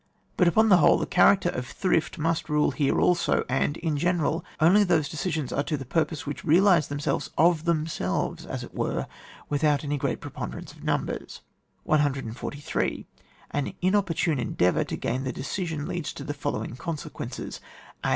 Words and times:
But 0.35 0.47
upon 0.47 0.69
the 0.69 0.77
whole 0.77 0.97
the 0.97 1.05
character 1.05 1.49
of 1.49 1.67
thrift 1.67 2.17
must 2.17 2.49
rule 2.49 2.71
here 2.71 2.99
also, 2.99 3.45
and, 3.47 3.77
in 3.77 3.97
general, 3.97 4.43
only 4.59 4.83
those 4.83 5.07
decisions 5.07 5.53
are 5.53 5.61
to 5.61 5.77
the 5.77 5.85
purpose 5.85 6.25
which 6.25 6.43
realise 6.43 6.87
themselves 6.87 7.29
of 7.37 7.65
themselves 7.65 8.43
as 8.47 8.63
it 8.63 8.73
were, 8.73 9.05
without 9.47 9.83
any 9.83 9.99
g^reat 9.99 10.19
preponderance 10.19 10.73
of 10.73 10.83
numbers. 10.83 11.41
143. 11.83 13.05
An 13.51 13.73
inopportune 13.79 14.39
endeavour 14.39 14.83
to 14.85 14.97
gain 14.97 15.23
the 15.23 15.31
decision 15.31 15.87
leads 15.87 16.13
to 16.13 16.23
the 16.23 16.33
following 16.33 16.75
con 16.77 16.97
sequences:— 16.97 17.61
(a.) 18.03 18.09